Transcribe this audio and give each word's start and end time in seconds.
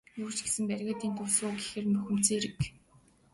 Юу 0.23 0.29
ч 0.35 0.37
гэсэн 0.45 0.63
бригадын 0.69 1.13
төвд 1.17 1.33
суу 1.37 1.51
гэхээр 1.57 1.85
нь 1.87 1.95
бухимдсан 1.97 2.35
хэрэг. 2.39 2.57